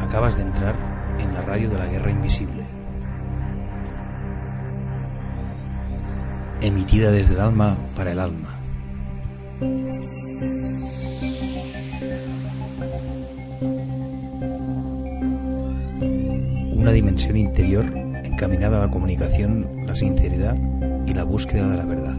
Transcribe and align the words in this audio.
Acabas 0.00 0.36
de 0.36 0.42
entrar 0.42 0.74
en 1.18 1.32
la 1.32 1.40
radio 1.40 1.70
de 1.70 1.78
la 1.78 1.86
Guerra 1.86 2.10
Invisible. 2.10 2.64
Emitida 6.60 7.10
desde 7.10 7.34
el 7.34 7.40
alma 7.40 7.76
para 7.96 8.12
el 8.12 8.20
alma. 8.20 8.51
Dimensión 17.02 17.36
interior 17.36 17.84
encaminada 18.22 18.78
a 18.78 18.86
la 18.86 18.88
comunicación, 18.88 19.66
la 19.84 19.92
sinceridad 19.92 20.56
y 21.04 21.12
la 21.12 21.24
búsqueda 21.24 21.66
de 21.68 21.76
la 21.76 21.84
verdad. 21.84 22.14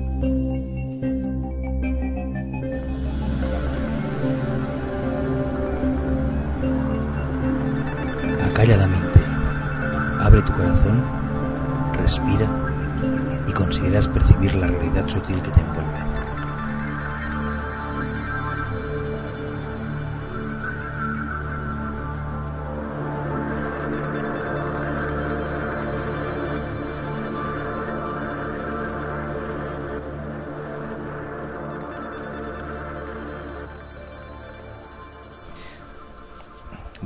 Acalla 8.45 8.75
la 8.75 8.87
mente, 8.87 9.19
abre 10.19 10.41
tu 10.41 10.51
corazón, 10.51 11.01
respira 11.93 12.49
y 13.47 13.53
consideras 13.53 14.09
percibir 14.09 14.53
la 14.55 14.67
realidad 14.67 15.07
sutil 15.07 15.41
que 15.41 15.51
te 15.51 15.61
envuelve. 15.61 16.22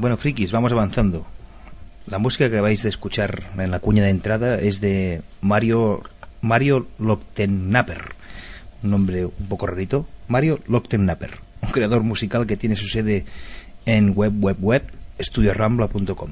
Bueno, 0.08 0.16
frikis, 0.16 0.54
vamos 0.54 0.72
avanzando. 0.72 1.26
La 2.06 2.18
música 2.18 2.50
que 2.50 2.62
vais 2.62 2.82
de 2.82 2.88
escuchar 2.88 3.44
en 3.58 3.72
la 3.72 3.82
cuña 3.82 4.06
de 4.06 4.10
entrada 4.10 4.58
es 4.58 4.80
de 4.80 5.22
Mario 5.42 6.02
Mario 6.40 6.88
un 6.98 8.90
nombre 8.90 9.26
un 9.26 9.48
poco 9.50 9.68
rarito. 9.68 10.08
Mario 10.30 10.62
Lochtennapper, 10.66 11.40
un 11.62 11.72
creador 11.72 12.04
musical 12.04 12.48
que 12.48 12.56
tiene 12.56 12.78
su 12.78 12.88
sede 12.88 13.26
en 13.86 14.14
web 14.16 14.32
web 14.40 14.56
web 14.62 14.84
estudiorambla.com. 15.18 16.30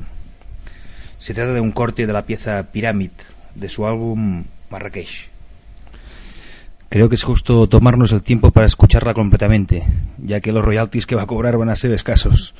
Se 1.19 1.33
trata 1.33 1.51
de 1.51 1.59
un 1.59 1.73
corte 1.73 2.07
de 2.07 2.13
la 2.13 2.25
pieza 2.25 2.63
Pyramid 2.71 3.11
de 3.55 3.67
su 3.67 3.85
álbum 3.85 4.45
Marrakech. 4.69 5.27
Creo 6.87 7.09
que 7.09 7.15
es 7.15 7.23
justo 7.23 7.67
tomarnos 7.67 8.13
el 8.13 8.23
tiempo 8.23 8.51
para 8.51 8.67
escucharla 8.67 9.13
completamente, 9.13 9.83
ya 10.17 10.39
que 10.39 10.53
los 10.53 10.63
royalties 10.63 11.05
que 11.05 11.15
va 11.15 11.23
a 11.23 11.27
cobrar 11.27 11.57
van 11.57 11.67
a 11.67 11.75
ser 11.75 11.91
escasos. 11.91 12.55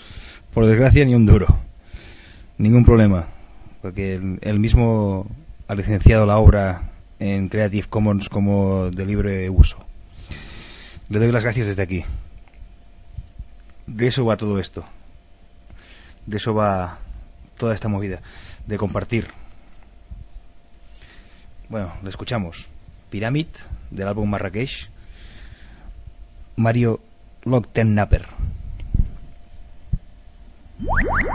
Por 0.55 0.65
desgracia, 0.67 1.03
ni 1.03 1.13
un 1.13 1.25
duro. 1.25 1.47
Ningún 2.57 2.85
problema, 2.85 3.27
porque 3.81 4.15
él, 4.15 4.39
él 4.41 4.57
mismo 4.57 5.27
ha 5.67 5.75
licenciado 5.75 6.25
la 6.25 6.37
obra 6.37 6.91
en 7.19 7.49
Creative 7.49 7.89
Commons 7.89 8.29
como 8.29 8.89
de 8.89 9.05
libre 9.05 9.49
uso. 9.49 9.77
Le 11.09 11.19
doy 11.19 11.33
las 11.33 11.43
gracias 11.43 11.67
desde 11.67 11.81
aquí. 11.81 12.05
De 13.85 14.07
eso 14.07 14.23
va 14.23 14.37
todo 14.37 14.57
esto. 14.57 14.85
De 16.25 16.37
eso 16.37 16.53
va 16.53 16.99
toda 17.57 17.73
esta 17.73 17.89
movida. 17.89 18.21
De 18.65 18.77
compartir. 18.77 19.27
Bueno, 21.67 21.91
le 22.01 22.09
escuchamos. 22.09 22.67
Pyramid, 23.09 23.47
del 23.91 24.07
álbum 24.07 24.29
Marrakech. 24.29 24.89
Mario 26.55 27.01
Lochtennapper. 27.43 28.44
What? 30.83 31.34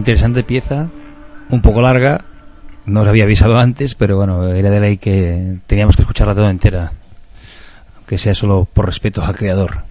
Interesante 0.00 0.44
pieza, 0.44 0.88
un 1.50 1.60
poco 1.60 1.82
larga, 1.82 2.24
no 2.86 3.02
os 3.02 3.08
había 3.08 3.24
avisado 3.24 3.58
antes, 3.58 3.94
pero 3.94 4.16
bueno, 4.16 4.48
era 4.48 4.70
de 4.70 4.80
ley 4.80 4.96
que 4.96 5.58
teníamos 5.66 5.94
que 5.94 6.00
escucharla 6.00 6.34
toda 6.34 6.48
entera, 6.48 6.90
aunque 7.98 8.16
sea 8.16 8.32
solo 8.32 8.64
por 8.64 8.86
respeto 8.86 9.22
al 9.22 9.36
creador. 9.36 9.82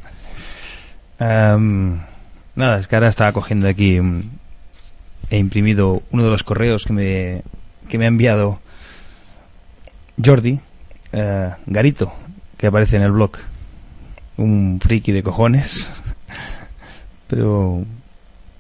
Em, 1.20 2.00
nada, 2.56 2.80
es 2.80 2.88
que 2.88 2.96
ahora 2.96 3.08
estaba 3.08 3.34
cogiendo 3.34 3.68
aquí, 3.68 4.02
mm, 4.02 4.24
he 5.30 5.38
imprimido 5.38 6.02
uno 6.10 6.24
de 6.24 6.32
los 6.32 6.44
correos 6.44 6.86
que 6.86 6.94
me, 6.94 7.44
que 7.88 8.00
me 8.00 8.06
ha 8.06 8.08
enviado 8.08 8.60
Jordi, 10.26 10.60
eh, 11.12 11.52
Garito, 11.68 12.12
que 12.58 12.66
aparece 12.66 12.98
en 12.98 13.04
el 13.04 13.12
blog. 13.12 13.34
Un 14.38 14.80
friki 14.82 15.12
de 15.12 15.22
cojones, 15.22 15.88
pero 17.28 17.84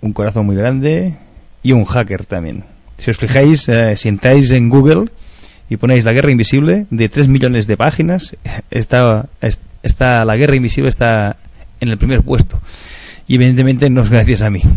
un 0.01 0.13
corazón 0.13 0.45
muy 0.45 0.55
grande 0.55 1.17
y 1.63 1.71
un 1.73 1.85
hacker 1.85 2.25
también. 2.25 2.63
Si 2.97 3.11
os 3.11 3.17
fijáis, 3.17 3.67
eh, 3.69 3.95
si 3.95 4.09
entráis 4.09 4.51
en 4.51 4.69
Google 4.69 5.09
y 5.69 5.77
ponéis 5.77 6.05
la 6.05 6.11
guerra 6.11 6.31
invisible, 6.31 6.85
de 6.89 7.09
3 7.09 7.27
millones 7.27 7.67
de 7.67 7.77
páginas, 7.77 8.35
está, 8.71 9.27
está, 9.83 10.25
la 10.25 10.35
guerra 10.35 10.55
invisible 10.55 10.89
está 10.89 11.37
en 11.79 11.89
el 11.89 11.97
primer 11.97 12.23
puesto. 12.23 12.59
Y 13.27 13.35
evidentemente 13.35 13.89
no 13.89 14.01
es 14.01 14.09
gracias 14.09 14.41
a 14.41 14.49
mí. 14.49 14.61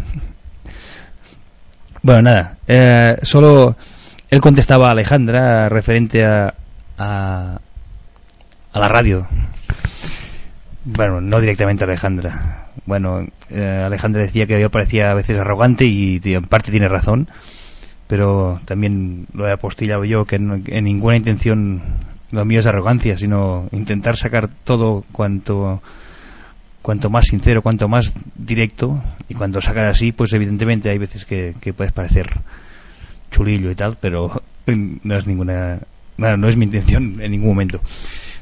Bueno, 2.05 2.23
nada, 2.23 2.57
eh, 2.67 3.17
solo 3.23 3.77
él 4.29 4.41
contestaba 4.41 4.89
a 4.89 4.91
Alejandra 4.91 5.69
referente 5.69 6.25
a, 6.25 6.53
a, 6.99 7.61
a 8.73 8.81
la 8.81 8.89
radio. 8.89 9.25
Bueno, 10.85 11.21
no 11.21 11.39
directamente 11.39 11.85
a 11.85 11.87
Alejandra. 11.87 12.62
Bueno, 12.87 13.27
eh, 13.51 13.83
Alejandra 13.85 14.23
decía 14.23 14.47
que 14.47 14.61
yo 14.61 14.71
parecía 14.71 15.11
a 15.11 15.15
veces 15.15 15.39
arrogante 15.39 15.85
y 15.85 16.21
en 16.25 16.45
parte 16.45 16.71
tiene 16.71 16.89
razón, 16.89 17.29
pero 18.13 18.61
también 18.67 19.27
lo 19.33 19.49
he 19.49 19.53
apostillado 19.53 20.05
yo 20.05 20.27
que 20.27 20.37
en, 20.37 20.85
ninguna 20.85 21.17
intención 21.17 21.81
lo 22.31 22.45
mío 22.45 22.61
es 22.61 22.67
arrogancia, 22.67 23.17
sino 23.17 23.71
intentar 23.73 24.19
sacar 24.19 24.51
todo 24.65 25.03
cuanto 25.13 25.81
cuanto 26.83 27.09
más 27.09 27.25
sincero, 27.25 27.63
cuanto 27.63 27.89
más 27.89 28.13
directo, 28.35 29.03
y 29.31 29.35
cuando 29.35 29.63
sacas 29.63 29.97
así, 29.97 30.13
pues 30.13 30.31
evidentemente 30.35 30.91
hay 30.91 30.99
veces 30.99 31.25
que, 31.25 31.55
puedes 31.75 31.95
parecer 31.95 32.29
chulillo 33.31 33.71
y 33.71 33.75
tal, 33.77 33.97
pero 33.99 34.43
no 34.67 35.17
es 35.17 35.27
ninguna, 35.27 35.79
no 36.19 36.49
es 36.49 36.57
mi 36.59 36.67
intención 36.67 37.19
en 37.19 37.31
ningún 37.31 37.49
momento. 37.49 37.81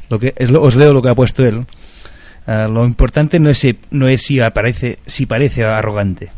Lo 0.08 0.18
que 0.18 0.34
os 0.58 0.74
leo 0.74 0.92
lo 0.92 1.00
que 1.00 1.10
ha 1.10 1.14
puesto 1.14 1.44
él. 1.44 1.64
Ah, 2.46 2.68
lo 2.68 2.84
importante 2.84 3.38
no 3.38 3.50
es, 3.50 3.58
si, 3.58 3.78
no 3.90 4.08
es 4.08 4.22
si 4.22 4.40
aparece, 4.40 4.98
si 5.06 5.26
parece 5.26 5.64
arrogante. 5.64 6.30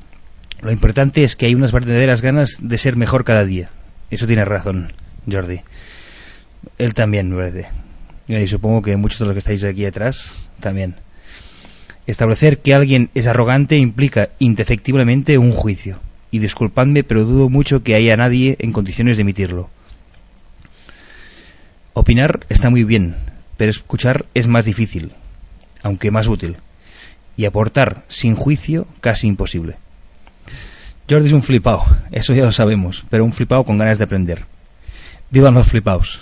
Lo 0.60 0.72
importante 0.72 1.24
es 1.24 1.36
que 1.36 1.46
hay 1.46 1.54
unas 1.54 1.72
verdaderas 1.72 2.22
ganas 2.22 2.58
de 2.60 2.78
ser 2.78 2.96
mejor 2.96 3.24
cada 3.24 3.44
día. 3.44 3.70
Eso 4.10 4.26
tiene 4.26 4.44
razón, 4.44 4.92
Jordi. 5.30 5.60
Él 6.78 6.94
también, 6.94 7.34
me 7.34 7.66
Y 8.28 8.48
supongo 8.48 8.82
que 8.82 8.96
muchos 8.96 9.18
de 9.18 9.24
los 9.26 9.34
que 9.34 9.40
estáis 9.40 9.64
aquí 9.64 9.84
atrás 9.84 10.34
también. 10.60 10.94
Establecer 12.06 12.58
que 12.58 12.74
alguien 12.74 13.10
es 13.14 13.26
arrogante 13.26 13.76
implica 13.76 14.30
indefectiblemente 14.38 15.38
un 15.38 15.52
juicio. 15.52 16.00
Y 16.30 16.38
disculpadme, 16.38 17.04
pero 17.04 17.24
dudo 17.24 17.48
mucho 17.48 17.82
que 17.82 17.94
haya 17.94 18.16
nadie 18.16 18.56
en 18.58 18.72
condiciones 18.72 19.16
de 19.16 19.22
emitirlo. 19.22 19.70
Opinar 21.92 22.46
está 22.48 22.70
muy 22.70 22.84
bien, 22.84 23.16
pero 23.56 23.70
escuchar 23.70 24.26
es 24.34 24.48
más 24.48 24.64
difícil, 24.64 25.12
aunque 25.82 26.10
más 26.10 26.28
útil. 26.28 26.56
Y 27.36 27.44
aportar 27.44 28.04
sin 28.08 28.34
juicio 28.34 28.86
casi 29.00 29.26
imposible. 29.26 29.76
Jordi 31.08 31.26
es 31.26 31.32
un 31.32 31.42
flipao, 31.42 31.84
eso 32.12 32.32
ya 32.32 32.44
lo 32.44 32.52
sabemos, 32.52 33.04
pero 33.10 33.24
un 33.24 33.32
flipao 33.32 33.64
con 33.64 33.78
ganas 33.78 33.98
de 33.98 34.04
aprender. 34.04 34.44
Vivan 35.30 35.54
los 35.54 35.66
flipaos. 35.66 36.20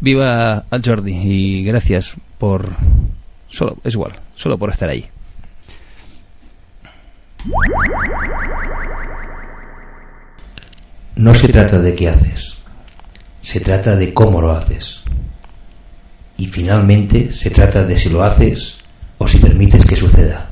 Viva 0.00 0.64
a 0.70 0.80
Jordi 0.82 1.12
y 1.12 1.64
gracias 1.64 2.14
por... 2.38 2.70
Solo, 3.48 3.76
es 3.82 3.94
igual, 3.94 4.12
solo 4.34 4.56
por 4.56 4.70
estar 4.70 4.88
ahí. 4.88 5.08
No 11.16 11.34
se 11.34 11.48
trata 11.48 11.78
de 11.78 11.94
qué 11.94 12.08
haces, 12.08 12.58
se 13.40 13.60
trata 13.60 13.96
de 13.96 14.14
cómo 14.14 14.40
lo 14.40 14.52
haces. 14.52 15.02
Y 16.40 16.46
finalmente 16.46 17.32
se 17.32 17.50
trata 17.50 17.84
de 17.84 17.94
si 17.98 18.08
lo 18.08 18.22
haces 18.24 18.78
o 19.18 19.28
si 19.28 19.36
permites 19.36 19.84
que 19.84 19.94
suceda. 19.94 20.48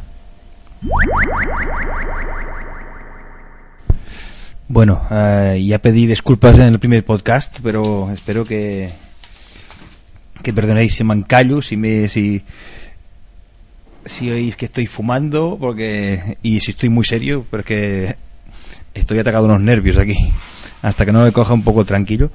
Bueno, 4.68 5.00
eh, 5.10 5.64
ya 5.66 5.78
pedí 5.78 6.06
disculpas 6.06 6.56
en 6.56 6.68
el 6.68 6.78
primer 6.78 7.06
podcast, 7.06 7.60
pero 7.62 8.10
espero 8.12 8.44
que, 8.44 8.90
que 10.42 10.52
perdonéis 10.52 10.94
si 10.94 11.04
mancallo, 11.04 11.62
si 11.62 11.78
me 11.78 12.06
si 12.06 12.42
si 14.04 14.30
oís 14.30 14.56
que 14.56 14.66
estoy 14.66 14.86
fumando 14.86 15.56
porque 15.58 16.36
y 16.42 16.60
si 16.60 16.72
estoy 16.72 16.90
muy 16.90 17.06
serio 17.06 17.46
porque 17.50 18.16
estoy 18.92 19.18
atacado 19.18 19.46
unos 19.46 19.60
nervios 19.60 19.96
aquí 19.96 20.16
hasta 20.82 21.06
que 21.06 21.12
no 21.12 21.22
me 21.22 21.32
coja 21.32 21.54
un 21.54 21.62
poco 21.62 21.84
tranquilo 21.84 22.30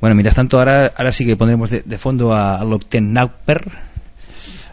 bueno 0.00 0.14
mientras 0.14 0.34
tanto 0.34 0.58
ahora 0.58 0.92
ahora 0.96 1.12
sí 1.12 1.24
que 1.26 1.36
pondremos 1.36 1.70
de, 1.70 1.98
fondo 1.98 2.32
a, 2.32 2.62
Lockten 2.64 3.12
Nauper 3.12 3.70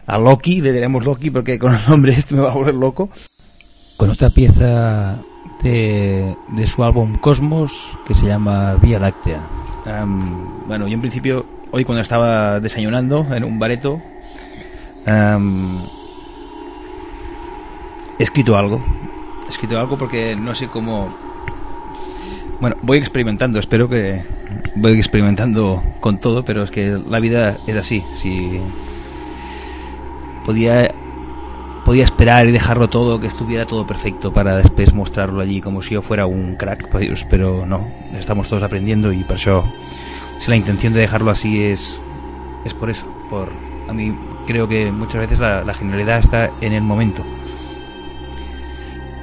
a 0.06 0.18
Loki 0.18 0.60
le 0.60 0.72
diremos 0.72 1.04
Loki 1.04 1.30
porque 1.30 1.58
con 1.58 1.74
el 1.74 1.80
nombre 1.88 2.12
este 2.12 2.34
me 2.34 2.42
va 2.42 2.50
a 2.50 2.54
volver 2.54 2.74
loco 2.74 3.10
con 3.96 4.10
otra 4.10 4.30
pieza 4.30 5.18
de, 5.62 6.34
de 6.48 6.66
su 6.66 6.84
álbum 6.84 7.18
Cosmos 7.18 7.98
que 8.06 8.14
se 8.14 8.26
llama 8.26 8.74
Vía 8.76 8.98
Láctea 8.98 9.40
bueno 10.66 10.86
yo 10.86 10.94
en 10.94 11.00
principio 11.00 11.58
hoy 11.70 11.84
cuando 11.84 12.02
estaba 12.02 12.60
desayunando 12.60 13.26
en 13.30 13.44
un 13.44 13.58
bareto, 13.58 14.00
he 18.18 18.22
escrito 18.22 18.56
algo. 18.56 18.82
He 19.46 19.48
escrito 19.48 19.78
algo 19.78 19.96
porque 19.96 20.36
no 20.36 20.54
sé 20.54 20.68
cómo... 20.68 21.27
Bueno, 22.60 22.76
voy 22.82 22.98
experimentando, 22.98 23.60
espero 23.60 23.88
que 23.88 24.20
voy 24.74 24.98
experimentando 24.98 25.82
con 26.00 26.18
todo, 26.18 26.44
pero 26.44 26.64
es 26.64 26.70
que 26.70 26.98
la 27.08 27.20
vida 27.20 27.56
es 27.66 27.76
así. 27.76 28.02
Si 28.14 28.58
podía 30.44 30.90
podía 31.84 32.04
esperar 32.04 32.46
y 32.46 32.52
dejarlo 32.52 32.90
todo, 32.90 33.18
que 33.18 33.28
estuviera 33.28 33.64
todo 33.64 33.86
perfecto 33.86 34.30
para 34.32 34.56
después 34.56 34.92
mostrarlo 34.92 35.40
allí 35.40 35.62
como 35.62 35.80
si 35.80 35.94
yo 35.94 36.02
fuera 36.02 36.26
un 36.26 36.56
crack, 36.56 36.90
pero 37.30 37.64
no, 37.64 37.88
estamos 38.18 38.46
todos 38.46 38.62
aprendiendo 38.62 39.10
y 39.10 39.24
por 39.24 39.36
eso 39.36 39.64
si 40.38 40.50
la 40.50 40.56
intención 40.56 40.92
de 40.92 41.00
dejarlo 41.00 41.30
así 41.30 41.62
es, 41.62 42.00
es 42.64 42.74
por 42.74 42.90
eso. 42.90 43.06
Por, 43.30 43.48
a 43.88 43.92
mí 43.92 44.14
creo 44.46 44.68
que 44.68 44.92
muchas 44.92 45.22
veces 45.22 45.40
la, 45.40 45.64
la 45.64 45.72
genialidad 45.74 46.18
está 46.18 46.50
en 46.60 46.72
el 46.72 46.82
momento. 46.82 47.24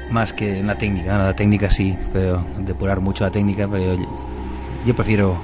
Más 0.09 0.33
que 0.33 0.59
en 0.59 0.67
la 0.67 0.77
técnica. 0.77 1.17
la 1.17 1.33
técnica 1.33 1.69
sí, 1.69 1.97
pero 2.13 2.43
depurar 2.59 2.99
mucho 2.99 3.23
la 3.23 3.31
técnica, 3.31 3.67
pero 3.69 3.97
yo, 4.85 4.95
prefiero, 4.95 5.41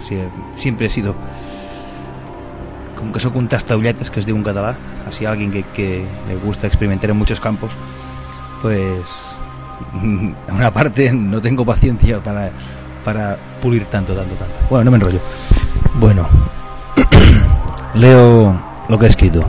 siempre 0.56 0.88
he 0.88 0.89
sido 0.89 1.15
como 2.96 3.12
que 3.12 3.20
soy 3.20 3.32
un 3.34 3.48
tastaulletes 3.48 4.12
que 4.12 4.20
es 4.20 4.27
de 4.27 4.34
un 4.34 4.44
catalán 4.44 4.75
así 5.08 5.25
alguien 5.25 5.51
que, 5.51 5.63
que 5.74 6.06
le 6.27 6.36
gusta 6.36 6.68
experimentar 6.68 7.10
en 7.10 7.18
muchos 7.18 7.39
campos, 7.39 7.72
pues 8.62 9.01
en 9.94 10.36
una 10.56 10.72
parte 10.72 11.12
no 11.12 11.41
tengo 11.41 11.65
paciencia 11.65 12.20
para 12.24 12.51
para 13.03 13.38
pulir 13.62 13.86
tanto, 13.86 14.13
tanto, 14.13 14.36
tanto. 14.36 14.60
Bueno, 14.70 14.86
no 14.86 14.91
me 14.91 14.98
enrollo. 14.98 15.20
Bueno, 15.96 16.27
leo 17.96 18.56
lo 18.88 19.00
que 19.00 19.06
he 19.06 19.10
escrito. 19.10 19.44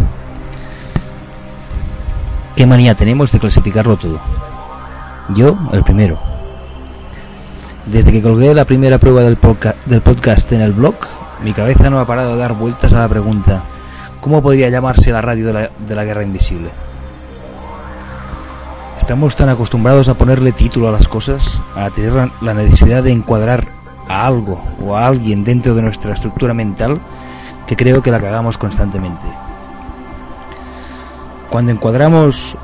¿Qué 2.56 2.66
manía 2.66 2.94
tenemos 2.94 3.32
de 3.32 3.38
clasificarlo 3.38 3.96
todo? 3.96 4.20
Yo, 5.34 5.56
el 5.72 5.82
primero. 5.82 6.18
Desde 7.86 8.12
que 8.12 8.22
colgué 8.22 8.54
la 8.54 8.64
primera 8.64 8.98
prueba 8.98 9.22
del, 9.22 9.36
podcast 9.36 10.52
en 10.52 10.60
el 10.60 10.72
blog, 10.72 10.94
mi 11.42 11.52
cabeza 11.52 11.90
no 11.90 11.98
ha 12.00 12.06
parado 12.06 12.32
de 12.32 12.38
dar 12.38 12.54
vueltas 12.54 12.92
a 12.92 13.00
la 13.00 13.08
pregunta, 13.08 13.62
¿cómo 14.20 14.42
podría 14.42 14.68
llamarse 14.68 15.10
la 15.10 15.22
radio 15.22 15.46
de 15.46 15.52
la, 15.52 15.70
de 15.86 15.94
la 15.94 16.04
guerra 16.04 16.22
invisible? 16.22 16.70
Estamos 18.98 19.34
tan 19.34 19.48
acostumbrados 19.48 20.08
a 20.08 20.14
ponerle 20.14 20.52
título 20.52 20.88
a 20.88 20.92
las 20.92 21.08
cosas, 21.08 21.60
a 21.74 21.90
tener 21.90 22.30
la 22.40 22.54
necesidad 22.54 23.02
de 23.02 23.12
encuadrar 23.12 23.66
a 24.08 24.26
algo 24.26 24.62
o 24.84 24.96
a 24.96 25.06
alguien 25.06 25.44
dentro 25.44 25.74
de 25.74 25.82
nuestra 25.82 26.12
estructura 26.12 26.54
mental, 26.54 27.00
que 27.66 27.76
creo 27.76 28.02
que 28.02 28.10
la 28.10 28.20
cagamos 28.20 28.58
constantemente. 28.58 29.26
Cuando 31.50 31.72
encuadramos 31.72 32.56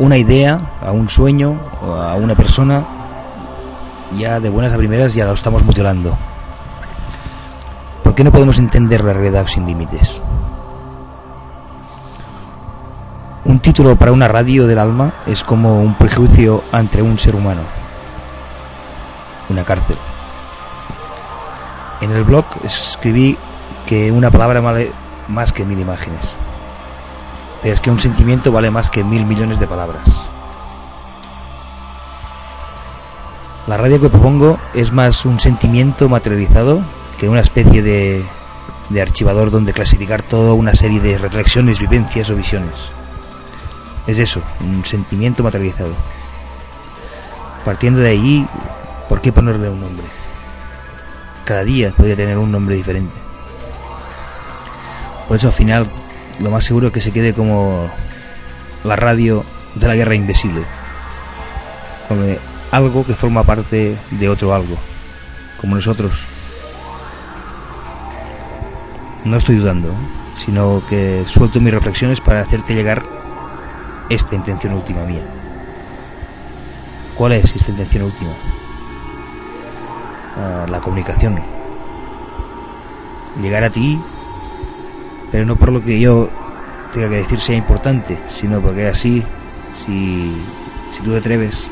una 0.00 0.16
idea, 0.16 0.58
a 0.80 0.92
un 0.92 1.10
sueño, 1.10 1.60
a 1.82 2.14
una 2.14 2.34
persona, 2.34 2.86
ya 4.18 4.40
de 4.40 4.48
buenas 4.48 4.72
a 4.72 4.78
primeras 4.78 5.14
ya 5.14 5.26
lo 5.26 5.34
estamos 5.34 5.62
mutilando. 5.62 6.16
¿Por 8.02 8.14
qué 8.14 8.24
no 8.24 8.32
podemos 8.32 8.58
entender 8.58 9.04
la 9.04 9.12
realidad 9.12 9.46
sin 9.46 9.66
límites? 9.66 10.22
Un 13.44 13.60
título 13.60 13.94
para 13.96 14.12
una 14.12 14.26
radio 14.26 14.66
del 14.66 14.78
alma 14.78 15.12
es 15.26 15.44
como 15.44 15.82
un 15.82 15.94
prejuicio 15.94 16.64
ante 16.72 17.02
un 17.02 17.18
ser 17.18 17.34
humano. 17.34 17.60
Una 19.50 19.64
cárcel. 19.64 19.98
En 22.00 22.10
el 22.12 22.24
blog 22.24 22.46
escribí 22.64 23.36
que 23.84 24.10
una 24.10 24.30
palabra 24.30 24.60
vale 24.60 24.92
más 25.28 25.52
que 25.52 25.66
mil 25.66 25.78
imágenes. 25.78 26.36
Pero 27.62 27.74
es 27.74 27.80
que 27.80 27.90
un 27.90 27.98
sentimiento 27.98 28.52
vale 28.52 28.70
más 28.70 28.90
que 28.90 29.04
mil 29.04 29.24
millones 29.24 29.58
de 29.58 29.66
palabras. 29.66 30.02
La 33.66 33.76
radio 33.76 34.00
que 34.00 34.08
propongo 34.08 34.58
es 34.74 34.92
más 34.92 35.24
un 35.24 35.38
sentimiento 35.38 36.08
materializado 36.08 36.82
que 37.18 37.28
una 37.28 37.40
especie 37.40 37.82
de, 37.82 38.24
de 38.88 39.02
archivador 39.02 39.50
donde 39.50 39.72
clasificar 39.72 40.22
toda 40.22 40.54
una 40.54 40.74
serie 40.74 41.00
de 41.00 41.18
reflexiones, 41.18 41.78
vivencias 41.78 42.30
o 42.30 42.36
visiones. 42.36 42.90
Es 44.06 44.18
eso, 44.18 44.40
un 44.60 44.84
sentimiento 44.84 45.42
materializado. 45.42 45.92
Partiendo 47.64 48.00
de 48.00 48.08
ahí, 48.08 48.48
¿por 49.08 49.20
qué 49.20 49.32
ponerle 49.32 49.68
un 49.68 49.80
nombre? 49.80 50.06
Cada 51.44 51.62
día 51.62 51.92
podría 51.96 52.16
tener 52.16 52.38
un 52.38 52.50
nombre 52.50 52.74
diferente. 52.74 53.14
Por 55.28 55.36
eso 55.36 55.48
al 55.48 55.52
final 55.52 55.88
lo 56.38 56.50
más 56.50 56.64
seguro 56.64 56.88
es 56.88 56.92
que 56.92 57.00
se 57.00 57.12
quede 57.12 57.34
como 57.34 57.90
la 58.84 58.96
radio 58.96 59.44
de 59.74 59.88
la 59.88 59.94
guerra 59.94 60.14
invisible. 60.14 60.62
Como 62.08 62.24
algo 62.70 63.04
que 63.04 63.14
forma 63.14 63.42
parte 63.44 63.96
de 64.10 64.28
otro 64.28 64.54
algo, 64.54 64.76
como 65.60 65.74
nosotros. 65.74 66.12
No 69.24 69.36
estoy 69.36 69.56
dudando, 69.56 69.92
sino 70.34 70.82
que 70.88 71.24
suelto 71.26 71.60
mis 71.60 71.74
reflexiones 71.74 72.20
para 72.20 72.40
hacerte 72.40 72.74
llegar 72.74 73.02
esta 74.08 74.34
intención 74.34 74.74
última 74.74 75.04
mía. 75.04 75.22
¿Cuál 77.16 77.32
es 77.32 77.54
esta 77.54 77.70
intención 77.70 78.04
última? 78.04 78.30
Ah, 80.36 80.66
la 80.68 80.80
comunicación. 80.80 81.40
Llegar 83.42 83.62
a 83.62 83.70
ti, 83.70 84.00
pero 85.30 85.44
no 85.44 85.56
por 85.56 85.72
lo 85.72 85.82
que 85.82 86.00
yo 86.00 86.28
tenga 86.92 87.08
que 87.08 87.16
decir 87.16 87.40
sea 87.40 87.56
importante, 87.56 88.18
sino 88.28 88.60
porque 88.60 88.88
así, 88.88 89.22
si, 89.76 90.34
si 90.90 91.02
tú 91.02 91.12
te 91.12 91.18
atreves, 91.18 91.64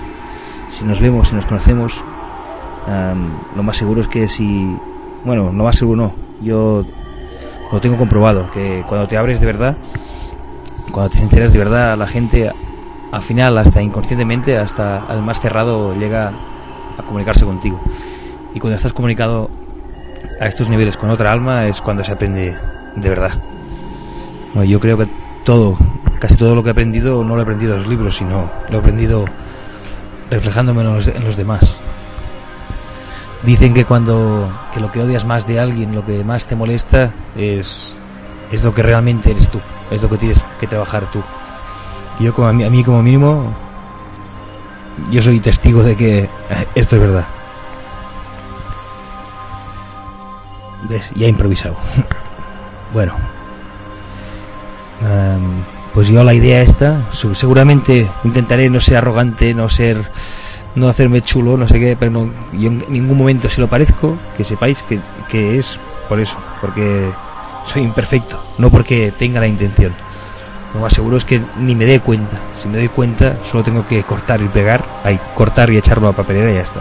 si 0.70 0.84
nos 0.84 1.00
vemos, 1.00 1.28
si 1.28 1.34
nos 1.34 1.46
conocemos, 1.46 2.02
lo 3.56 3.62
más 3.62 3.76
seguro 3.76 4.00
es 4.00 4.08
que 4.08 4.28
si, 4.28 4.76
bueno, 5.24 5.52
lo 5.52 5.64
más 5.64 5.76
seguro 5.76 6.02
no, 6.02 6.14
yo 6.40 6.84
lo 7.70 7.80
tengo 7.80 7.96
comprobado, 7.96 8.50
que 8.50 8.84
cuando 8.86 9.06
te 9.08 9.16
abres 9.16 9.40
de 9.40 9.46
verdad, 9.46 9.76
cuando 10.92 11.10
te 11.10 11.18
sinceras 11.18 11.52
de 11.52 11.58
verdad, 11.58 11.98
la 11.98 12.06
gente 12.06 12.50
al 13.10 13.22
final, 13.22 13.58
hasta 13.58 13.82
inconscientemente, 13.82 14.56
hasta 14.56 15.04
al 15.04 15.22
más 15.22 15.40
cerrado, 15.40 15.94
llega 15.94 16.32
a 16.98 17.02
comunicarse 17.02 17.44
contigo. 17.44 17.80
Y 18.54 18.60
cuando 18.60 18.76
estás 18.76 18.92
comunicado 18.92 19.50
a 20.40 20.46
estos 20.46 20.68
niveles 20.68 20.96
con 20.96 21.10
otra 21.10 21.32
alma 21.32 21.66
es 21.66 21.80
cuando 21.80 22.04
se 22.04 22.12
aprende 22.12 22.54
de 23.00 23.08
verdad. 23.08 23.32
yo 24.66 24.80
creo 24.80 24.98
que 24.98 25.06
todo, 25.44 25.78
casi 26.18 26.36
todo 26.36 26.54
lo 26.54 26.62
que 26.62 26.70
he 26.70 26.72
aprendido 26.72 27.24
no 27.24 27.34
lo 27.34 27.40
he 27.40 27.42
aprendido 27.42 27.74
en 27.74 27.78
los 27.80 27.88
libros, 27.88 28.16
sino 28.16 28.50
lo 28.68 28.76
he 28.76 28.80
aprendido 28.80 29.24
reflejándome 30.30 30.82
en 30.82 30.94
los, 30.94 31.36
demás. 31.36 31.78
Dicen 33.44 33.72
que 33.72 33.84
cuando 33.84 34.52
que 34.72 34.80
lo 34.80 34.90
que 34.90 35.00
odias 35.00 35.24
más 35.24 35.46
de 35.46 35.60
alguien, 35.60 35.94
lo 35.94 36.04
que 36.04 36.24
más 36.24 36.46
te 36.46 36.56
molesta 36.56 37.12
es 37.36 37.96
es 38.50 38.64
lo 38.64 38.74
que 38.74 38.82
realmente 38.82 39.30
eres 39.30 39.48
tú, 39.50 39.60
es 39.90 40.02
lo 40.02 40.08
que 40.08 40.16
tienes 40.16 40.42
que 40.58 40.66
trabajar 40.66 41.04
tú. 41.10 41.22
Yo 42.18 42.34
como 42.34 42.48
a 42.48 42.52
mí, 42.52 42.64
a 42.64 42.70
mí 42.70 42.82
como 42.82 43.02
mínimo 43.02 43.54
yo 45.10 45.22
soy 45.22 45.40
testigo 45.40 45.82
de 45.82 45.96
que 45.96 46.28
esto 46.74 46.96
es 46.96 47.02
verdad. 47.02 47.26
¿Ves? 50.88 51.10
Ya 51.14 51.26
he 51.26 51.28
improvisado. 51.28 51.76
bueno. 52.92 53.14
pues 55.94 56.08
yo 56.08 56.22
la 56.24 56.34
idea 56.34 56.62
esta, 56.62 57.08
seguramente 57.12 58.08
intentaré 58.24 58.70
no 58.70 58.80
ser 58.80 58.98
arrogante, 58.98 59.54
no 59.54 59.68
ser 59.68 60.10
no 60.74 60.88
hacerme 60.88 61.22
chulo, 61.22 61.56
no 61.56 61.66
sé 61.66 61.80
qué, 61.80 61.96
pero 61.98 62.12
no, 62.12 62.30
yo 62.52 62.68
en 62.68 62.84
ningún 62.88 63.18
momento 63.18 63.48
si 63.48 63.60
lo 63.60 63.68
parezco, 63.68 64.16
que 64.36 64.44
sepáis 64.44 64.82
que, 64.82 65.00
que 65.28 65.58
es 65.58 65.78
por 66.08 66.20
eso, 66.20 66.38
porque 66.60 67.10
soy 67.72 67.82
imperfecto, 67.82 68.42
no 68.58 68.70
porque 68.70 69.12
tenga 69.16 69.40
la 69.40 69.46
intención. 69.46 69.92
Lo 70.74 70.80
más 70.80 70.92
seguro 70.92 71.16
es 71.16 71.24
que 71.24 71.40
ni 71.58 71.74
me 71.74 71.86
dé 71.86 72.00
cuenta. 72.00 72.36
Si 72.54 72.68
me 72.68 72.76
doy 72.76 72.88
cuenta, 72.88 73.36
solo 73.50 73.64
tengo 73.64 73.86
que 73.86 74.02
cortar 74.02 74.40
y 74.42 74.48
pegar, 74.48 74.84
hay 75.02 75.18
cortar 75.34 75.70
y 75.70 75.78
echarlo 75.78 76.08
a 76.08 76.12
papelera 76.12 76.50
y 76.50 76.54
ya 76.54 76.60
está. 76.60 76.80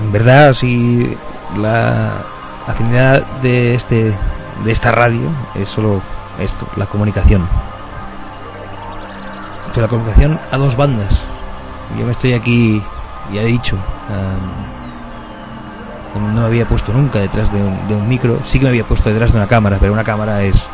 En 0.00 0.10
verdad, 0.10 0.52
si 0.52 1.16
la 1.56 2.24
afinidad 2.66 3.22
de 3.42 3.74
este 3.74 4.12
de 4.64 4.70
esta 4.70 4.92
radio 4.92 5.28
es 5.54 5.68
solo 5.68 6.00
esto, 6.38 6.66
la 6.76 6.86
comunicación 6.86 7.48
la 9.80 9.88
comunicación 9.88 10.38
a 10.50 10.56
dos 10.56 10.76
bandas. 10.76 11.22
Yo 11.98 12.04
me 12.04 12.12
estoy 12.12 12.34
aquí, 12.34 12.82
ya 13.32 13.42
he 13.42 13.46
dicho, 13.46 13.76
no 16.14 16.40
me 16.40 16.46
había 16.46 16.66
puesto 16.66 16.92
nunca 16.92 17.20
detrás 17.20 17.52
de 17.52 17.62
un, 17.62 18.08
micro. 18.08 18.40
Sí 18.44 18.58
que 18.58 18.64
me 18.64 18.70
había 18.70 18.84
puesto 18.84 19.08
detrás 19.08 19.32
de 19.32 19.38
una 19.38 19.46
cámara, 19.46 19.78
pero 19.80 19.92
una 19.92 20.04
cámara 20.04 20.42
es, 20.42 20.68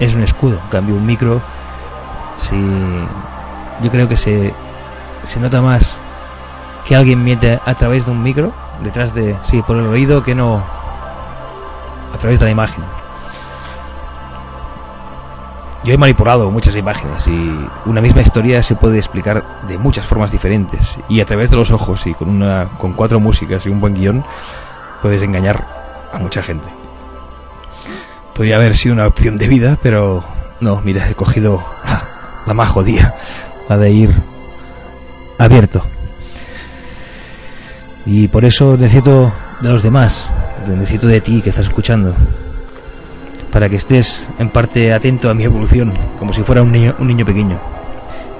es 0.00 0.14
un 0.14 0.22
escudo. 0.22 0.58
En 0.64 0.70
cambio, 0.70 0.96
un 0.96 1.06
micro, 1.06 1.40
si 2.36 2.56
yo 3.82 3.90
creo 3.90 4.08
que 4.08 4.16
se, 4.16 4.52
se 5.22 5.40
nota 5.40 5.62
más 5.62 5.98
que 6.84 6.96
alguien 6.96 7.22
miente 7.22 7.60
a 7.64 7.74
través 7.74 8.06
de 8.06 8.12
un 8.12 8.22
micro, 8.22 8.52
detrás 8.82 9.14
de, 9.14 9.36
sí, 9.44 9.62
por 9.62 9.76
el 9.76 9.86
oído, 9.86 10.22
que 10.22 10.34
no 10.34 10.64
a 12.12 12.18
través 12.18 12.38
de 12.38 12.46
la 12.46 12.50
imagen. 12.50 12.84
Yo 15.84 15.92
he 15.92 15.98
manipulado 15.98 16.48
muchas 16.50 16.76
imágenes 16.76 17.26
y 17.26 17.68
una 17.86 18.00
misma 18.00 18.22
historia 18.22 18.62
se 18.62 18.76
puede 18.76 18.98
explicar 18.98 19.62
de 19.66 19.78
muchas 19.78 20.06
formas 20.06 20.30
diferentes 20.30 20.98
y 21.08 21.20
a 21.20 21.26
través 21.26 21.50
de 21.50 21.56
los 21.56 21.72
ojos 21.72 22.06
y 22.06 22.14
con 22.14 22.28
una 22.28 22.68
con 22.78 22.92
cuatro 22.92 23.18
músicas 23.18 23.66
y 23.66 23.70
un 23.70 23.80
buen 23.80 23.94
guion 23.94 24.24
puedes 25.00 25.22
engañar 25.22 25.66
a 26.12 26.18
mucha 26.18 26.42
gente. 26.42 26.68
Podría 28.34 28.56
haber 28.56 28.76
sido 28.76 28.94
una 28.94 29.08
opción 29.08 29.36
de 29.36 29.48
vida, 29.48 29.76
pero 29.82 30.22
no, 30.60 30.80
mira, 30.84 31.08
he 31.10 31.14
cogido 31.14 31.64
la 32.46 32.54
más 32.54 32.68
jodida, 32.68 33.16
la 33.68 33.76
de 33.76 33.90
ir 33.90 34.14
abierto. 35.38 35.82
Y 38.06 38.28
por 38.28 38.44
eso 38.44 38.76
necesito 38.76 39.32
de 39.60 39.68
los 39.68 39.82
demás, 39.82 40.30
necesito 40.66 41.06
de 41.06 41.20
ti 41.20 41.42
que 41.42 41.50
estás 41.50 41.66
escuchando 41.66 42.14
para 43.50 43.68
que 43.68 43.76
estés 43.76 44.26
en 44.38 44.48
parte 44.48 44.92
atento 44.92 45.28
a 45.28 45.34
mi 45.34 45.44
evolución, 45.44 45.92
como 46.18 46.32
si 46.32 46.42
fuera 46.42 46.62
un 46.62 46.72
niño, 46.72 46.94
un 46.98 47.08
niño 47.08 47.26
pequeño, 47.26 47.58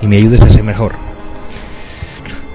y 0.01 0.07
me 0.07 0.17
ayudes 0.17 0.41
a 0.41 0.49
ser 0.49 0.65
mejor. 0.65 0.93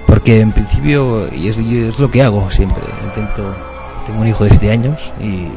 Porque 0.06 0.40
en 0.40 0.52
principio, 0.52 1.32
y 1.32 1.48
es, 1.48 1.98
lo 1.98 2.10
que 2.10 2.22
hago 2.22 2.50
siempre, 2.50 2.82
intento, 3.04 3.54
tengo 4.06 4.20
un 4.20 4.26
hijo 4.26 4.44
de 4.44 4.50
7 4.50 4.70
años 4.72 5.12
y 5.20 5.48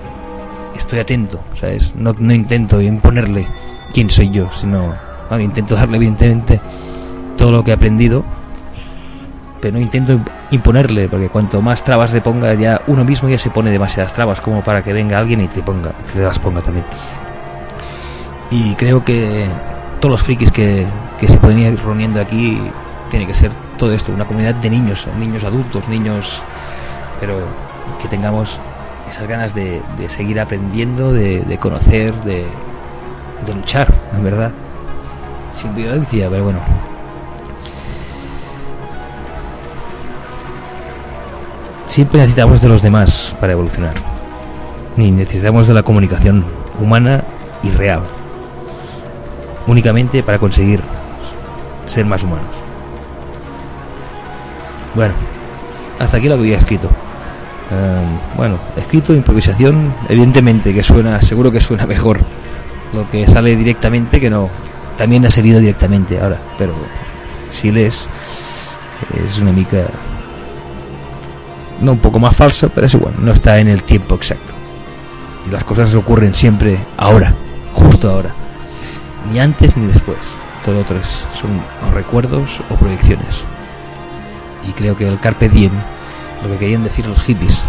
estoy 0.78 1.00
atento, 1.00 1.43
¿sabes? 1.60 1.95
No, 1.95 2.13
no 2.19 2.34
intento 2.34 2.82
imponerle 2.82 3.47
quién 3.93 4.10
soy 4.10 4.30
yo, 4.30 4.50
sino 4.54 4.93
intento 5.39 5.76
darle 5.76 5.97
evidentemente 5.97 6.60
todo 7.38 7.52
lo 7.52 7.63
que 7.63 7.71
he 7.71 7.74
aprendido 7.74 8.24
pero 9.62 9.76
no 9.76 9.80
intento 9.80 10.19
imponerle, 10.52 11.08
porque 11.08 11.30
cuanto 11.30 11.62
más 11.62 11.84
trabas 11.84 12.14
le 12.14 12.22
ponga, 12.22 12.54
ya 12.54 12.82
uno 12.88 13.04
mismo 13.04 13.30
ya 13.30 13.40
se 13.40 13.50
pone 13.50 13.72
demasiadas 13.72 14.14
trabas 14.14 14.42
como 14.42 14.64
para 14.64 14.84
que 14.84 14.94
venga 14.94 15.18
alguien 15.18 15.42
y 15.42 15.48
te 15.48 15.64
ponga, 15.64 15.92
te 16.14 16.20
las 16.20 16.40
ponga 16.40 16.62
también. 16.62 16.86
Y 18.50 18.76
creo 18.76 19.04
que 19.04 19.46
todos 20.00 20.12
los 20.12 20.22
frikis 20.22 20.52
que, 20.52 20.86
que 21.20 21.28
se 21.28 21.38
pueden 21.38 21.60
ir 21.60 21.80
reuniendo 21.82 22.20
aquí 22.20 22.60
tiene 23.10 23.26
que 23.26 23.34
ser 23.34 23.52
todo 23.78 23.94
esto, 23.94 24.12
una 24.12 24.26
comunidad 24.26 24.56
de 24.56 24.70
niños, 24.70 25.08
niños 25.18 25.44
adultos, 25.44 25.88
niños, 25.88 26.44
pero 27.20 27.36
que 28.02 28.08
tengamos 28.08 28.60
esas 29.10 29.28
ganas 29.28 29.54
de, 29.54 29.82
de 29.98 30.10
seguir 30.10 30.40
aprendiendo, 30.40 31.14
de, 31.14 31.42
de 31.42 31.58
conocer, 31.58 32.14
de, 32.24 32.46
de 33.46 33.54
luchar, 33.54 33.94
en 34.14 34.24
verdad, 34.24 34.52
sin 35.56 35.74
violencia, 35.74 36.30
pero 36.30 36.44
bueno, 36.44 36.60
Siempre 41.91 42.21
necesitamos 42.21 42.62
de 42.62 42.69
los 42.69 42.82
demás 42.82 43.36
para 43.41 43.51
evolucionar. 43.51 43.95
Ni 44.95 45.12
necesitamos 45.12 45.67
de 45.67 45.73
la 45.73 45.84
comunicación 45.84 46.45
humana 46.80 47.21
y 47.63 47.69
real. 47.69 47.99
Únicamente 49.67 50.23
para 50.23 50.39
conseguir 50.39 50.80
ser 51.88 52.06
más 52.06 52.23
humanos. 52.23 52.45
Bueno, 54.95 55.13
hasta 55.99 56.15
aquí 56.15 56.30
lo 56.30 56.36
que 56.36 56.43
había 56.43 56.60
escrito. 56.60 56.88
Em, 56.88 58.38
bueno, 58.38 58.58
escrito, 58.77 59.13
improvisación, 59.13 59.93
evidentemente 60.08 60.73
que 60.73 60.84
suena, 60.84 61.21
seguro 61.21 61.51
que 61.51 61.60
suena 61.60 61.86
mejor 61.86 62.21
lo 62.93 63.10
que 63.10 63.27
sale 63.27 63.54
directamente 63.58 64.21
que 64.21 64.30
no. 64.30 64.47
También 64.97 65.25
ha 65.25 65.30
salido 65.30 65.60
directamente 65.60 66.21
ahora, 66.21 66.38
pero 66.58 66.73
si 67.49 67.69
lees, 67.69 68.08
es 69.25 69.39
una 69.39 69.51
mica 69.51 69.88
no 71.82 71.94
un 71.94 72.00
poco 72.00 72.20
más 72.20 72.36
falso, 72.36 72.70
pero 72.70 72.88
es 72.88 72.94
igual, 72.94 73.13
no 73.20 73.32
está 73.32 73.60
en 73.60 73.67
el 73.67 73.84
tiempo 73.84 74.15
exacto. 74.15 74.54
Y 75.48 75.52
las 75.52 75.63
cosas 75.63 75.94
ocurren 75.96 76.34
siempre 76.34 76.78
ahora, 76.98 77.34
justo 77.74 78.10
ahora, 78.10 78.34
ni 79.32 79.39
antes 79.39 79.76
ni 79.78 79.88
después. 79.88 80.17
Todo 80.63 80.76
lo 80.76 80.82
otro 80.82 80.98
son 81.04 81.62
o 81.88 81.91
recuerdos 81.91 82.62
o 82.70 82.76
proyecciones. 82.76 83.44
Y 84.67 84.74
creo 84.74 84.96
que 84.96 85.08
el 85.08 85.20
Carpe 85.20 85.50
Diem, 85.50 85.72
lo 86.44 86.50
que 86.50 86.58
querían 86.58 86.84
decir 86.84 87.08
los 87.08 87.24
hippies 87.24 87.60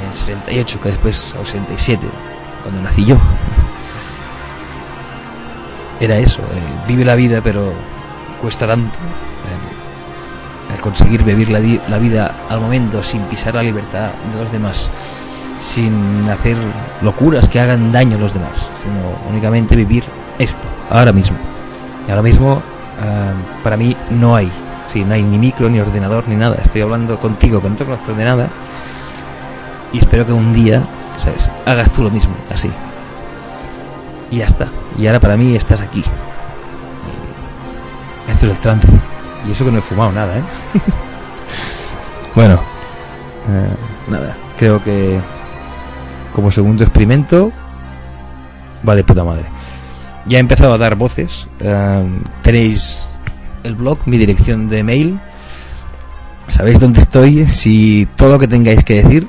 en 0.00 0.08
el 0.08 0.16
68, 0.16 0.80
que 0.80 0.88
después, 0.88 1.36
o 1.38 1.44
67, 1.44 2.06
cuando 2.62 2.80
nací 2.80 3.04
yo, 3.04 3.18
era 6.00 6.16
eso, 6.16 6.40
vive 6.88 7.04
la 7.04 7.14
vida, 7.14 7.42
pero 7.42 7.74
cuesta 8.40 8.66
tanto 8.66 8.98
conseguir 10.82 11.22
vivir 11.22 11.48
la, 11.48 11.98
vida 11.98 12.34
al 12.50 12.60
momento 12.60 13.02
sin 13.02 13.22
pisar 13.22 13.54
la 13.54 13.62
libertad 13.62 14.10
de 14.34 14.42
los 14.42 14.52
demás, 14.52 14.90
sin 15.60 16.28
hacer 16.28 16.56
locuras 17.00 17.48
que 17.48 17.60
hagan 17.60 17.92
daño 17.92 18.16
a 18.16 18.20
los 18.20 18.34
demás, 18.34 18.68
sino 18.82 19.30
únicamente 19.30 19.74
vivir 19.74 20.04
esto, 20.38 20.68
ahora 20.90 21.12
mismo. 21.12 21.38
Y 22.06 22.10
ahora 22.10 22.22
mismo, 22.22 22.60
ah, 23.00 23.32
para 23.62 23.78
mí, 23.78 23.96
no 24.10 24.36
hay. 24.36 24.50
Sí, 24.88 25.04
no 25.04 25.14
hay 25.14 25.22
ni 25.22 25.38
micro, 25.38 25.70
ni 25.70 25.80
ordenador, 25.80 26.28
ni 26.28 26.34
nada. 26.34 26.56
Estoy 26.56 26.82
hablando 26.82 27.18
contigo, 27.18 27.62
que 27.62 27.70
no 27.70 27.76
te 27.76 27.84
conozco 27.84 28.12
de 28.12 28.24
nada. 28.24 28.48
Y 29.92 29.98
espero 29.98 30.26
que 30.26 30.32
un 30.32 30.52
día, 30.52 30.82
¿sabes? 31.16 31.50
Hagas 31.64 31.90
tú 31.92 32.02
lo 32.02 32.10
mismo, 32.10 32.34
así. 32.52 32.70
Y 34.30 34.38
ya 34.38 34.46
está. 34.46 34.68
Y 34.98 35.06
ahora 35.06 35.20
para 35.20 35.36
mí 35.36 35.54
estás 35.54 35.80
aquí. 35.80 36.02
Esto 38.28 38.46
es 38.46 38.52
el 38.52 38.58
trance. 38.58 39.11
Y 39.46 39.52
eso 39.52 39.64
que 39.64 39.72
no 39.72 39.78
he 39.78 39.82
fumado 39.82 40.12
nada, 40.12 40.38
¿eh? 40.38 40.42
bueno, 42.34 42.60
eh, 43.48 43.74
nada, 44.08 44.36
creo 44.58 44.82
que 44.82 45.18
como 46.32 46.50
segundo 46.50 46.84
experimento 46.84 47.52
va 48.88 48.94
de 48.94 49.04
puta 49.04 49.24
madre. 49.24 49.44
Ya 50.26 50.38
he 50.38 50.40
empezado 50.40 50.74
a 50.74 50.78
dar 50.78 50.94
voces. 50.94 51.48
eh, 51.60 52.04
tenéis 52.42 53.08
el 53.64 53.74
blog, 53.74 53.98
mi 54.06 54.18
dirección 54.18 54.68
de 54.68 54.82
mail. 54.82 55.20
Sabéis 56.46 56.80
dónde 56.80 57.00
estoy. 57.00 57.46
Si 57.46 58.06
todo 58.16 58.30
lo 58.30 58.38
que 58.38 58.48
tengáis 58.48 58.84
que 58.84 59.02
decir, 59.02 59.26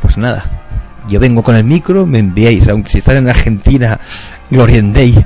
pues 0.00 0.18
nada. 0.18 0.44
Yo 1.08 1.18
vengo 1.18 1.42
con 1.42 1.56
el 1.56 1.64
micro, 1.64 2.06
me 2.06 2.18
enviáis. 2.18 2.68
Aunque 2.68 2.90
si 2.90 2.98
están 2.98 3.16
en 3.16 3.28
Argentina, 3.28 3.98
Glorian 4.50 4.92
Day 4.92 5.24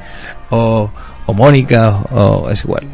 o, 0.51 0.91
o 1.27 1.35
Mónica 1.35 1.97
o 2.11 2.49
es 2.51 2.65
igual. 2.65 2.85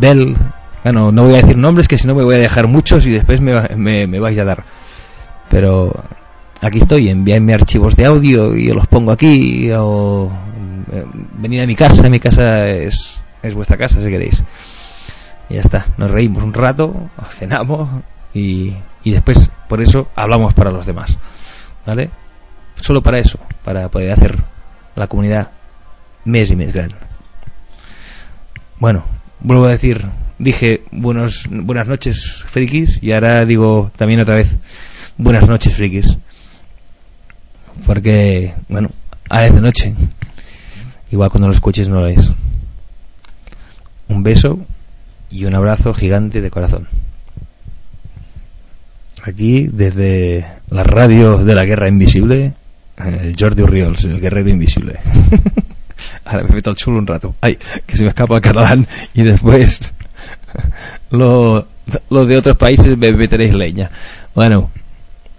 Bell. 0.00 0.36
Bueno, 0.82 1.10
no 1.10 1.24
voy 1.24 1.34
a 1.34 1.38
decir 1.38 1.56
nombres 1.56 1.88
que 1.88 1.98
si 1.98 2.06
no 2.06 2.14
me 2.14 2.22
voy 2.22 2.36
a 2.36 2.38
dejar 2.38 2.68
muchos 2.68 3.06
y 3.06 3.10
después 3.10 3.40
me, 3.40 3.60
me, 3.76 4.06
me 4.06 4.20
vais 4.20 4.38
a 4.38 4.44
dar. 4.44 4.64
Pero 5.48 5.92
aquí 6.60 6.78
estoy, 6.78 7.08
enviadme 7.08 7.54
archivos 7.54 7.96
de 7.96 8.06
audio 8.06 8.54
y 8.54 8.68
yo 8.68 8.74
los 8.74 8.86
pongo 8.86 9.12
aquí 9.12 9.70
o 9.72 10.30
eh, 10.92 11.04
venid 11.34 11.60
a 11.62 11.66
mi 11.66 11.74
casa, 11.74 12.08
mi 12.08 12.20
casa 12.20 12.66
es, 12.68 13.22
es 13.42 13.54
vuestra 13.54 13.76
casa 13.76 14.00
si 14.00 14.08
queréis. 14.08 14.42
Y 15.48 15.54
ya 15.54 15.60
está, 15.60 15.86
nos 15.96 16.10
reímos 16.10 16.42
un 16.42 16.52
rato, 16.52 16.94
cenamos 17.30 17.88
y, 18.34 18.72
y 19.04 19.10
después 19.12 19.50
por 19.68 19.80
eso 19.80 20.08
hablamos 20.14 20.54
para 20.54 20.70
los 20.70 20.86
demás. 20.86 21.18
¿Vale? 21.84 22.10
Solo 22.80 23.02
para 23.02 23.18
eso, 23.18 23.38
para 23.64 23.88
poder 23.88 24.12
hacer 24.12 24.42
la 24.96 25.06
comunidad 25.06 25.50
mes 26.24 26.50
y 26.50 26.56
mes 26.56 26.72
grande. 26.72 26.96
Bueno, 28.78 29.04
vuelvo 29.40 29.66
a 29.66 29.70
decir, 29.70 30.06
dije 30.38 30.82
buenos, 30.90 31.48
buenas 31.50 31.86
noches, 31.86 32.44
frikis, 32.48 33.02
y 33.02 33.12
ahora 33.12 33.44
digo 33.44 33.90
también 33.96 34.20
otra 34.20 34.36
vez 34.36 34.56
buenas 35.16 35.48
noches, 35.48 35.74
frikis. 35.74 36.18
Porque, 37.84 38.54
bueno, 38.68 38.90
ahora 39.28 39.46
es 39.46 39.54
de 39.54 39.60
noche. 39.60 39.94
Igual 41.10 41.30
cuando 41.30 41.48
lo 41.48 41.54
escuches 41.54 41.88
no 41.88 42.00
lo 42.00 42.08
es. 42.08 42.34
Un 44.08 44.22
beso 44.22 44.58
y 45.30 45.44
un 45.44 45.54
abrazo 45.54 45.92
gigante 45.92 46.40
de 46.40 46.50
corazón. 46.50 46.88
Aquí, 49.22 49.68
desde 49.72 50.46
la 50.70 50.84
radio 50.84 51.38
de 51.38 51.54
la 51.54 51.64
Guerra 51.64 51.88
Invisible, 51.88 52.52
el 52.96 53.34
Jordi 53.38 53.62
Urriols, 53.62 54.04
el 54.04 54.20
guerrero 54.20 54.50
invisible. 54.50 54.98
Ahora 56.24 56.44
me 56.44 56.56
meto 56.56 56.70
al 56.70 56.76
chulo 56.76 56.98
un 56.98 57.06
rato. 57.06 57.34
Ay, 57.40 57.58
que 57.86 57.96
se 57.96 58.02
me 58.02 58.10
escapa 58.10 58.36
el 58.36 58.40
catalán 58.40 58.86
y 59.14 59.22
después 59.22 59.92
lo, 61.10 61.66
lo 62.10 62.26
de 62.26 62.36
otros 62.36 62.56
países 62.56 62.96
me 62.96 63.12
meteréis 63.12 63.54
leña. 63.54 63.90
Bueno, 64.34 64.70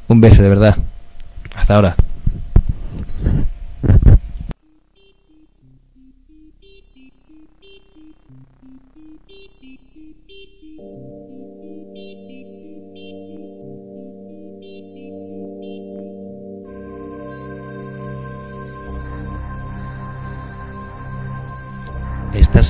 un 0.08 0.22
beso 0.22 0.42
de 0.42 0.50
verdad. 0.50 0.78
Hasta 1.56 1.76
ahora. 1.76 1.96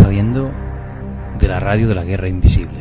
De 0.08 1.48
la 1.50 1.60
radio 1.60 1.86
de 1.89 1.93
la 1.93 2.06
guerra 2.06 2.30
invisible. 2.30 2.80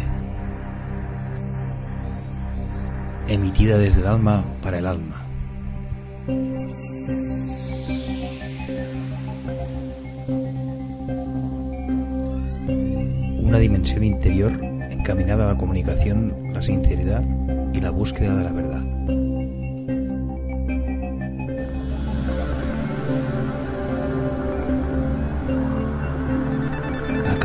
Emitida 3.27 3.79
desde 3.79 4.01
el 4.01 4.07
alma 4.07 4.45
para 4.63 4.79
el 4.79 4.87
alma. 4.87 5.27
Una 13.43 13.59
dimensión 13.59 14.05
interior 14.05 14.53
encaminada 14.63 15.51
a 15.51 15.53
la 15.55 15.59
comunicación, 15.59 16.33
la 16.53 16.63
sinceridad 16.63 17.25
y 17.75 17.81
la 17.81 17.91
búsqueda 17.91 18.37
de 18.37 18.45
la 18.45 18.53
verdad. 18.53 19.16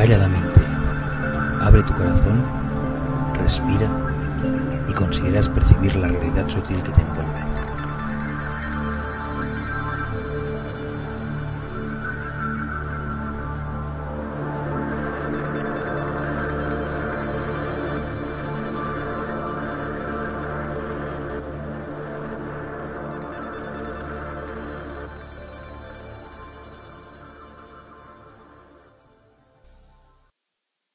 Acalla 0.02 0.18
la 0.18 0.28
mente, 0.30 0.60
abre 1.62 1.84
tu 1.84 1.94
corazón, 1.94 2.44
respira 3.36 3.88
y 4.90 4.94
consideras 4.94 5.48
percibir 5.48 5.96
la 5.96 6.08
realidad 6.08 6.50
sutil 6.50 6.82
que 6.82 6.92
te 6.92 7.02
envuelve. 7.02 7.51